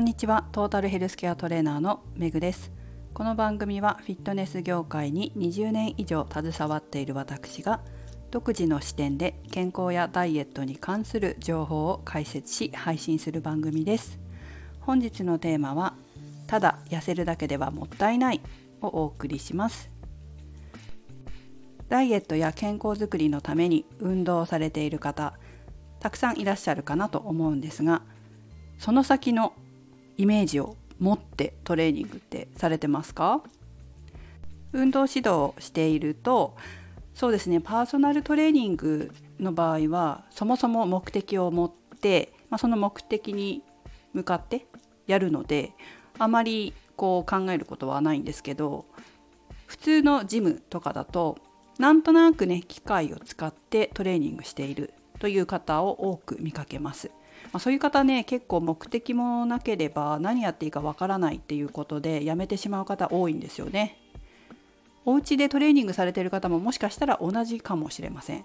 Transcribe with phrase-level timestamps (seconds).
[0.00, 0.46] んにちは。
[0.52, 2.72] トータルヘルスケアトレーナーのめぐです。
[3.12, 7.82] この番組はフィットネス業界に20年以上携わっている私が
[8.30, 14.18] 独自の視点で健康やダイエットに関する情報を解説し配信する番組です。
[14.80, 15.92] 本日のテーマは
[16.46, 18.40] ただ痩せるだけではもったいない
[18.80, 19.90] をお送りします。
[21.90, 25.34] ダイエットや健康づくりのために運動されている方
[25.98, 28.00] たくさんいらっしゃるかなと思うんですが
[28.78, 29.52] その先の
[30.20, 33.40] イメージを持ってトレーニングってされてますか？
[34.74, 36.54] 運動指導をしていると
[37.14, 43.62] そうですねパーソナルトレーニングの場合はそもそも目的を持って、まあ、その目的に
[44.12, 44.66] 向かって
[45.06, 45.72] やるので
[46.18, 48.84] あまりこう考えることはないんですけど
[49.66, 51.38] 普通のジムとかだと
[51.78, 57.12] なんとなくね機械を使ってトレーニングしているという方を多く見かけます。
[57.44, 63.96] まあ、そういう方ね結構目的もなければ何やっていいかわからないっていうことでやめてしまう方多いんですよね。
[65.06, 68.44] お家でトレーニングされている方ももしかしたら同じかもしれません。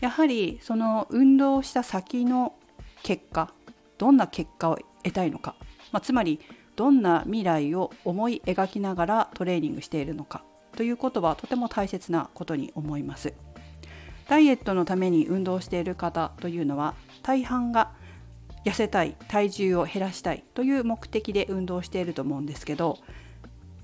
[0.00, 2.54] やはりその運動した先の
[3.02, 3.52] 結果
[3.98, 5.54] どんな結果を得たいのか、
[5.92, 6.40] まあ、つまり
[6.76, 10.42] どんな未来を思い描きながらトレーニングしているのか
[10.76, 13.34] ということはとても大切なことに思います。
[14.30, 17.90] ダイエットのために運動している方というのは大半が
[18.64, 22.98] 痩せたい体重を減らしたいという目的で運動していると思うんですけど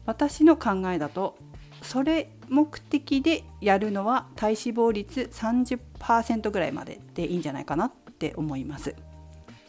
[0.05, 1.36] 私の考えだと
[1.83, 8.94] それ目的でやるのは体脂肪率30%ぐらいまででいいんじゃないかなって思います。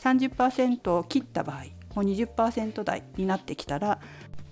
[0.03, 1.63] 30%を切った場合
[1.95, 3.99] もう20%台になってきたら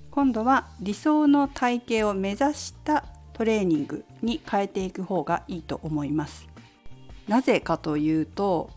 [0.10, 6.48] 今度は理想の体型を目指したトレーニングに変えていく方がいいと思います。
[7.28, 8.70] なぜかというと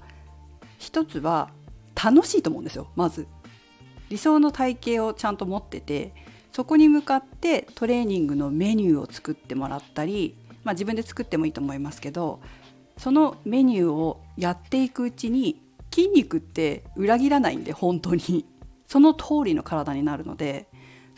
[0.78, 1.50] 一つは
[1.94, 3.28] 楽しいと思うんですよまず。
[4.08, 6.12] 理想の体型をちゃんと持ってて
[6.50, 12.40] そこに向かってトレーニングのメニューを作ってもらったり、まあ、自分で作ってもいいと思いますけど
[12.96, 15.60] そのメニューをやっていくうちに
[15.94, 18.44] 筋肉って裏切らないんで本当に。
[18.88, 20.66] その通りの体になるので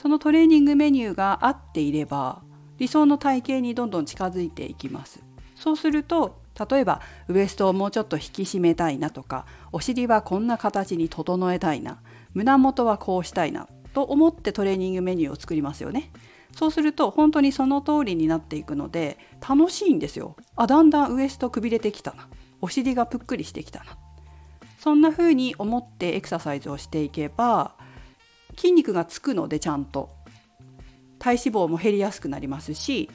[0.02, 2.42] そのトレーニングメニューが合っていれば
[2.80, 5.22] 理想の体型にどんどん近づいていきます
[5.54, 12.00] そうすると例えばウエストをもうちょっと引き締めたいなとかお尻はこんな形に整えたいな
[12.34, 16.12] 胸元はこうしたいなと思ってトレーニングメニューを作りますよね。
[16.56, 20.36] そうすると本当にその通りになっていくので楽しいんですよ。
[20.56, 22.28] あだんだんウエストくびれてきたな
[22.60, 23.86] お尻がぷっくりしてきたな
[24.78, 27.74] そんな風に思ってエクササイズをしていけば
[28.56, 30.10] 筋肉がつくのでちゃんと
[31.20, 33.08] 体脂肪も減りやすくなりますし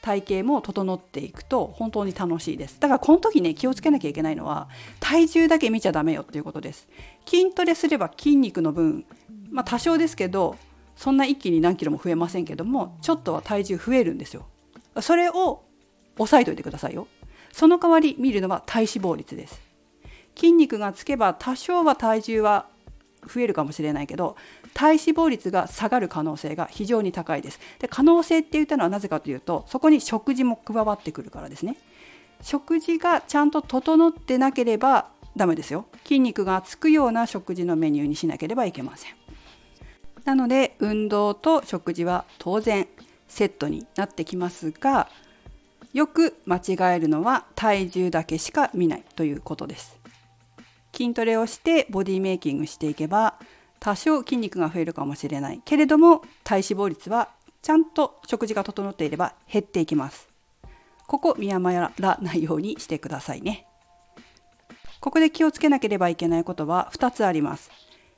[0.00, 2.78] 体型も整っていくと本当に楽しいです。
[2.78, 4.68] だからこの時ね気をつけなきゃいけないのは
[5.00, 6.88] 体重だけ見ちゃダメよっていうことです。
[7.26, 9.06] 筋トレすれば筋肉の分
[9.50, 10.56] まあ多少ですけど
[10.94, 14.46] そんな一気に何キロも増えませんけどもちょっとは体重増えるんですよ。
[15.00, 15.64] それを
[16.18, 17.08] 押さえといてくださいよ。
[17.50, 19.62] その代わり見るのは体脂肪率です。
[20.36, 22.66] 筋肉がつけば多少は体重は
[23.26, 24.36] 増えるかもしれないけど
[24.72, 27.60] 体脂肪率が下がる可能性が非常に高いです。
[27.78, 31.76] で可能性って言ったのはなぜかというとそこに食事も加わってくるからですね。
[32.42, 35.86] 食事がちゃんと整ってなければダメですよ。
[36.04, 39.12] 筋肉がつくような食事のメニューにしなければいけません。
[40.24, 42.88] なので運動と食事は当然
[43.28, 45.08] セットになってきますが
[45.92, 50.03] よく間違えるのは体重だけしか見ないということです。
[50.94, 53.34] 筋トレをしてボディメイキングしていけば
[53.80, 57.28] 多少筋肉が増えるかもしれないけれども体脂肪率は
[57.60, 60.28] ちゃんと食事が整っていれば減っていきます。
[61.06, 63.66] ここ見誤らないようにしてくださいね。
[65.00, 67.70] ここで気をつけなければいけないことは2つあります。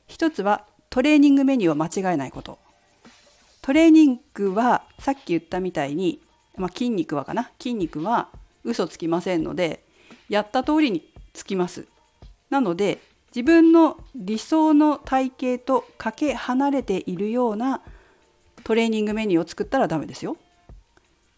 [0.08, 2.58] 1つはトレーニングメニューを間違えないこと。
[3.62, 6.20] トレーニングはさっき言ったみたいに、
[6.56, 7.50] まあ、筋肉はかな。
[7.58, 8.28] 筋肉は
[8.64, 9.84] 嘘つきませんので
[10.28, 11.86] やった通りにつきます。
[12.50, 13.00] なので
[13.34, 17.82] 自分の理想の体型とかけ離れているような
[18.64, 20.36] トレーニングメニューを作ったらダメですよ。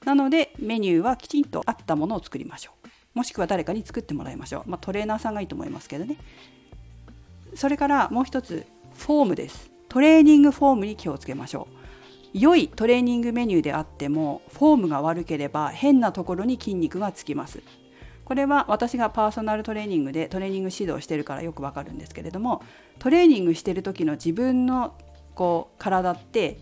[0.05, 2.88] なのでメニューはきちんと合ったものを作りましょう。
[3.14, 4.70] もしくは誰かに作ってもらいましょう。
[4.70, 6.16] まあ、トレーナーさんがいいと思いますけどね。
[7.54, 8.64] それからもう一つ
[8.94, 9.70] フォームです。
[9.88, 12.38] トレーニングフォームに気をつけましょう。
[12.38, 17.62] 良いトレーニングメニューであってもフォームが悪ければ変なところに筋肉がつきます。
[18.28, 22.62] これは私がパーソナルトレーニングでトレーニング指導してるからよくわかるんですけれども
[22.98, 24.94] トレーニングしてる時の自分の
[25.34, 26.58] こう体って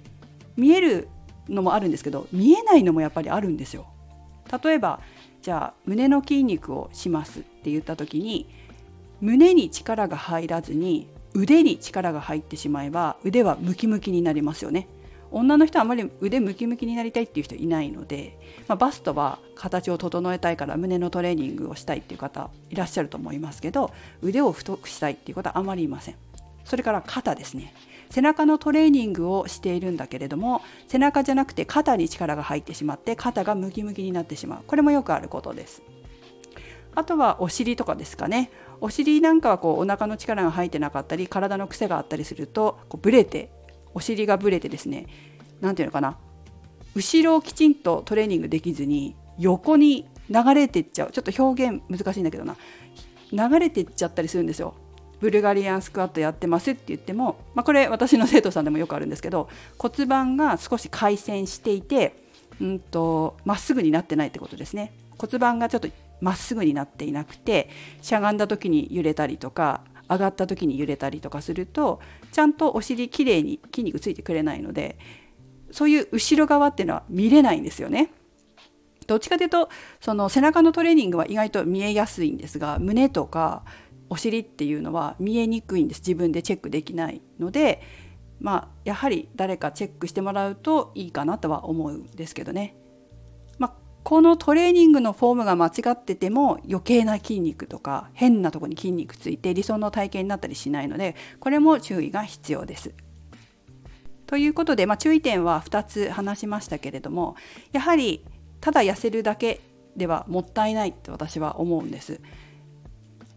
[0.56, 1.08] 見える
[1.48, 3.88] のもあるんですけど見えないのもやっぱりあるんですよ。
[4.62, 5.00] 例えば
[5.42, 8.48] じゃあ胸の筋肉をしますって言った時に
[9.20, 14.86] 胸に力が入らずに腕に力が入ってしまえば腕はムキムキになりますよね
[15.30, 18.38] 女の人はあまり腕ムキムキになりたいっていう人いないので、
[18.68, 23.92] まあ、バストは形を整えたいから胸のトレーニングをしたいっていう方いらっしゃると思いますけど
[24.22, 26.16] 腕を太くしたいっていう方はあまりいません。
[26.64, 27.74] それから肩ですね。
[28.10, 34.60] 背中のトレーニングをしているんだけれども背中じゃなくて肩に力が入ってしまって肩がムキムキになってしまう。
[34.66, 35.82] これもよくあることです。
[36.94, 38.50] あとはお尻とかですかね。
[38.80, 43.50] お尻なんかはこうお腹の力が入ってなかったり体の癖があったりするとこうブレて
[43.96, 45.06] お尻がブレてですね
[45.62, 46.18] 何ていうのかな
[46.94, 51.12] 後ろをきちんとトレーニングできずに横に流れてっちゃう。
[51.12, 52.56] ちょっと表現難しいんだけどな。
[53.32, 54.74] 流れてっちゃったりするんですよ。
[55.20, 59.48] ブルガリアンスクワットやってますって言っても、まあ、これ私の生徒さんでもよくあるんですけど
[59.78, 62.22] 骨盤が少し回旋していて
[62.60, 64.92] うんとまっすぐになってないってことですね。
[65.18, 65.88] 骨盤がちょっと
[66.20, 67.70] まっすぐになっていなくて
[68.02, 72.00] しゃがんだ時に揺れたりとか上がった時に揺れたりとかすると
[72.32, 74.98] ちゃんとお尻きれいに筋肉ついてくれないので
[75.70, 78.10] そういう後ろ側っていうのは見れないんですよね。
[79.06, 79.68] どっちかというと
[80.00, 83.64] その背中のトレーニングは意外と見えやすいんですが胸とか
[84.08, 87.82] お尻っていうのは見えにくいんです自分でチェックできないので
[88.40, 92.76] まあやはり誰かチェックしてもらうといいかなとは思うんですけどね。
[94.06, 102.94] このトレーニングのフォームが間違ってても余計な筋肉とか変なとこに筋肉ついて理想の体型になったりしないのでこれも注意が必要です。
[104.28, 107.34] ということで、まあ、注意点は2つ話しましたけれども
[107.72, 108.24] やはり
[108.60, 109.60] ただ痩せるだけ
[109.96, 112.20] ではもったいないって私は思うんです。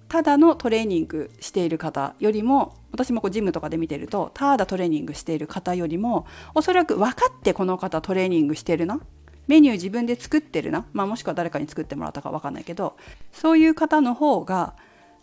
[0.07, 8.99] ただのトレーニングしている方よりも私もこうジムとかで見てるとただトレーニングしている方よりもおそらく分かってこの方トレーニングしてるな
[9.49, 12.95] メニュー自分で作ってるな、まあ、もしくは誰かに作ってもらったか分かんないけど
[13.33, 14.75] そういう方の方が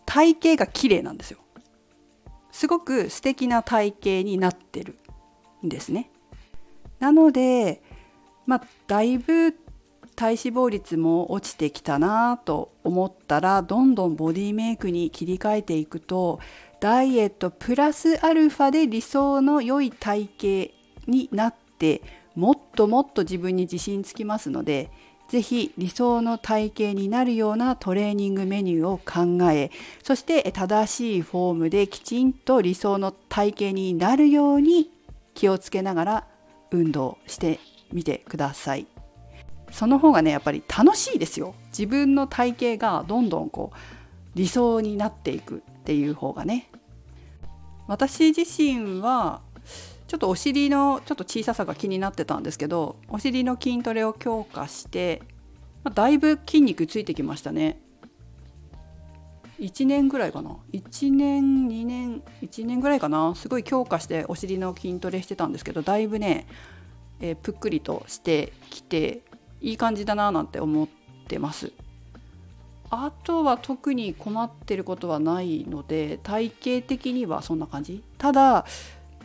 [0.05, 1.39] 体型が綺麗なんですよ。
[2.51, 4.97] すごく素敵な体型になってる
[5.65, 6.09] んですね。
[6.99, 7.81] なので
[8.45, 9.53] まあだいぶ
[10.17, 16.41] 体脂肪率も落ちてきたなと思ったらどんどんボディメイクに切り替えていくと
[16.81, 20.73] ダイエットプラスアルファで理想の良い体型
[21.09, 22.01] になって
[22.37, 24.91] もっともっと自分に自信つきますので
[25.27, 29.71] 是非理想の体型になるようなトレーニングメニューを考え
[30.03, 34.89] そして正しいフォームできちんと理想の体型になるように
[35.33, 36.27] 気をつけながら
[36.69, 37.59] 運動して
[37.91, 38.87] みてください。
[39.71, 43.77] その方がねやっぱり楽しいですよ自分の体型がどんどんこう
[44.33, 46.69] 理想になっていくっていう方がね
[47.87, 49.41] 私自身は
[50.07, 55.21] ちょっとお尻のちょっと小ささが気になってたんですけどお尻の筋トレを強化して、
[55.83, 57.81] まあ、だいぶ筋肉ついてきましたね。
[59.59, 60.55] 1年ぐらいかな。
[60.71, 63.33] 1年2年1年ぐらいかな。
[63.35, 66.47] すごい強化してお尻の筋トレしてたんですけどだいぶね、
[67.19, 69.21] えー、ぷっくりとしてきて
[69.59, 70.87] いい感じだななんて思っ
[71.27, 71.73] てます。
[72.89, 78.03] あとは特に困ってることはないので体型的にはそんな感じ。
[78.17, 78.65] ただ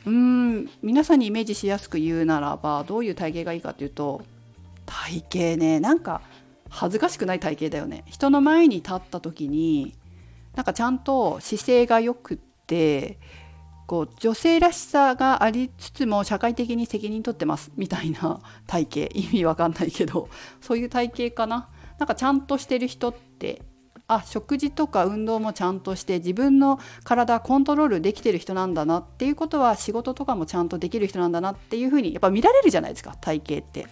[0.07, 4.23] うん皆さんにイメージしやすく言うならばどういう体型がいいかっていうと
[4.85, 6.23] 体型ねなんか
[6.69, 8.05] 恥ずかしくない体型だよね。
[8.07, 9.95] 人の前に立った時に
[10.55, 13.19] なんかちゃんと姿勢がよくって
[13.87, 19.19] こう女性らしさがありつつも社会的に責任取ってますみたいな体型。
[19.19, 20.31] 意味わかんないけど
[20.61, 21.69] そういう体型かな。
[21.99, 23.63] なんかちゃんとしてる人って
[24.09, 33.87] あ食事とか運動もちゃんとして自分の体コントロールできてる人なんだなっていうことは仕事とかもちゃんとできる人なんだなっていうふうにやっぱ見られるじゃないですか体型って。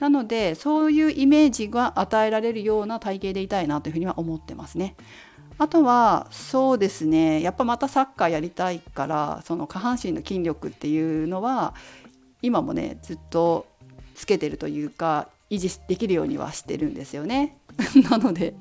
[0.00, 4.96] なのでそういうイメージが与えられるような体型でいたいなというふうには思ってますね。
[5.58, 11.74] あとはそうですねやっぱまたサッカーやりたいからその下半身の筋力っていうのは
[12.40, 13.66] 今もねずっと
[14.16, 17.58] つけてるというか維持できるようにはしてるんですよね。
[18.10, 18.54] なので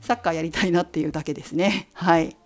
[0.00, 1.88] サッカーやりたいなっていうだけですね。
[1.92, 2.36] はい。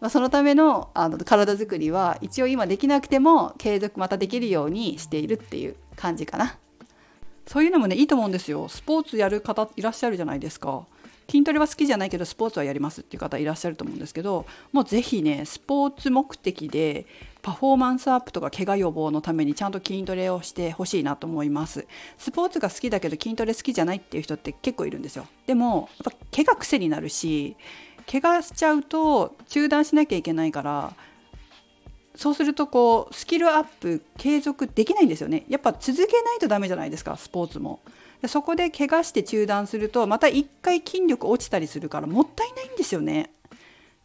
[0.00, 6.58] まあ、そのためのあの体づくりは一応今できなくても継続またできるようにしているっていう感じかな。
[7.46, 8.68] そういうのもねいいと思うんですよ。
[8.68, 10.86] スポーツやる方いらっしゃるじゃないですか。
[11.30, 17.06] 筋トレは好きじゃないけどスポーツはやりますっていう方いらっしゃると思うんですけどもうぜひねスポーツ目的で
[17.44, 21.86] パフォーマンスアップとか怪我予防のためにちゃんと筋トレをしてほしいなと思います。
[22.16, 25.26] スポーツが好きだけど筋トレ好きじゃないっていう人って結構いるんですよ。
[25.46, 27.54] でもやっぱ怪我癖になるし
[28.10, 30.94] 怪我しちゃうと中断しなきゃいけないから
[32.16, 35.44] そうするとこうスキルアップ継続できないんですよね。
[35.50, 37.80] やっぱ続けないとダメじゃないですかスポーツも。
[38.22, 43.30] でそこで怪我して中断するとまた1回筋力落ちたりするからもったいないんですよね。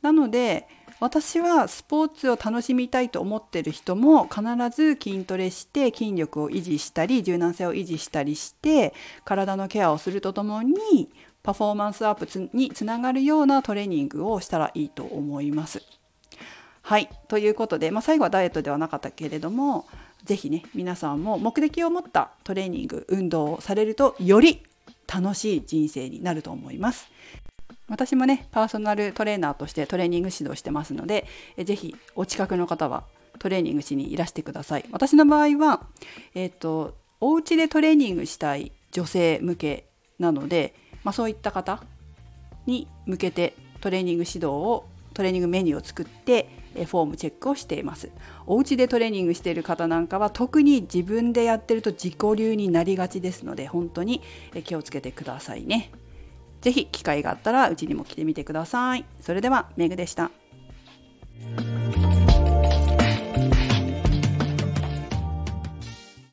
[0.02, 0.68] なので
[1.00, 4.42] 私はスポーツを楽しみたいと思ってる人も必
[4.76, 11.10] ず筋トレして筋力を維持したり柔軟性を維持したりして体のケアをするとともに
[11.42, 15.82] パフォーマンスアップにつながるようなトレーニングをしたらいいと思います。
[16.82, 19.86] はいということで、まあ、最後はダイエットではなかったけれども
[20.26, 24.64] 是非ね皆さんも目的を持ったトレーニング運動をされるとより
[25.08, 27.10] 楽しい人生になると思います。
[27.90, 31.28] 私もねパーソナルトレーナーとしてトレーニング指導してますので
[31.58, 33.04] 是非お近くの方は
[33.40, 34.86] トレーニングしにいらしてください。
[34.92, 35.82] 私の場合は、
[36.36, 39.86] えっ、とお家でトレーニングしたい女性向け
[40.20, 41.84] なので、まあ、そういった方
[42.66, 48.10] に向けてトレーニング指導をトレーニングメニューを作ってフォームチェックをしています
[48.46, 54.22] お家でトレーニングしている方なんかは特に自分でやってると自己流になりがちですので本当に
[54.64, 55.92] 気をつけてくださいね
[56.62, 59.06] ぜひ機会があったらうちにも来てみてください。
[59.22, 60.32] それではメグでした。